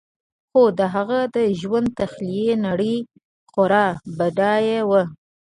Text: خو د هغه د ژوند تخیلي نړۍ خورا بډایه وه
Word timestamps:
خو 0.49 0.63
د 0.79 0.81
هغه 0.95 1.19
د 1.35 1.37
ژوند 1.59 1.87
تخیلي 1.99 2.53
نړۍ 2.65 2.95
خورا 3.51 3.85
بډایه 4.17 4.79
وه 4.89 5.03